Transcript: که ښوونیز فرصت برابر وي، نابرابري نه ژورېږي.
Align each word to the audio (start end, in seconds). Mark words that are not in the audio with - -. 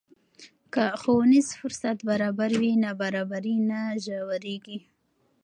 که 0.73 0.83
ښوونیز 1.01 1.47
فرصت 1.59 1.97
برابر 2.09 2.51
وي، 2.61 2.71
نابرابري 2.83 3.55
نه 3.69 3.81
ژورېږي. 4.05 4.79